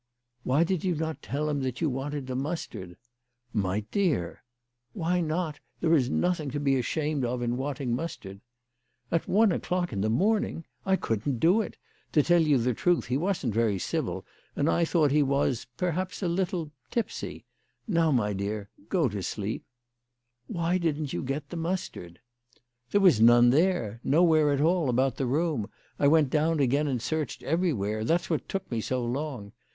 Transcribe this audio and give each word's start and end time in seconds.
"Why 0.41 0.63
did 0.63 0.83
you 0.83 0.95
not 0.95 1.21
tell 1.21 1.47
him 1.47 1.61
you 1.77 1.87
wanted 1.87 2.25
the 2.25 2.35
mustard?" 2.35 2.97
"My 3.53 3.81
dear!"" 3.91 4.43
Why 4.93 5.21
not? 5.21 5.59
There 5.79 5.93
is 5.93 6.09
nothing 6.09 6.49
to 6.49 6.59
be 6.59 6.75
ashamed 6.79 7.23
of 7.23 7.43
in 7.43 7.55
wanting 7.55 7.93
mustard."" 7.95 8.41
At 9.11 9.27
one 9.27 9.51
o'clock 9.51 9.93
in 9.93 10.01
the 10.01 10.09
morning! 10.09 10.65
I 10.87 10.95
couldn't 10.95 11.39
do 11.39 11.61
it. 11.61 11.77
To 12.13 12.23
tell 12.23 12.41
you 12.41 12.57
the 12.57 12.73
truth, 12.73 13.05
he 13.05 13.15
wasn't 13.15 13.53
very 13.53 13.77
civil, 13.77 14.25
and 14.55 14.67
I 14.67 14.85
thought 14.85 15.09
that 15.09 15.17
he 15.17 15.21
was, 15.21 15.67
perhaps 15.77 16.23
a 16.23 16.27
little 16.27 16.71
tipsy. 16.89 17.45
Now, 17.87 18.09
my 18.11 18.33
dear, 18.33 18.71
do 18.77 18.85
go 18.89 19.07
to 19.07 19.21
sleep."" 19.21 19.63
Why 20.47 20.79
didn't 20.79 21.13
you 21.13 21.21
get 21.21 21.49
the 21.49 21.57
mustard?"" 21.57 22.19
There 22.89 23.01
was 23.01 23.21
none 23.21 23.51
there, 23.51 24.01
nowhere 24.03 24.51
at 24.51 24.61
all 24.61 24.89
about 24.89 25.17
the 25.17 25.27
room. 25.27 25.69
I 25.99 26.07
went 26.07 26.31
down 26.31 26.59
again 26.59 26.87
and 26.87 26.99
searched 26.99 27.43
everywhere. 27.43 28.03
That's 28.03 28.31
what 28.31 28.49
took 28.49 28.71
me 28.71 28.81
so 28.81 29.05
long. 29.05 29.51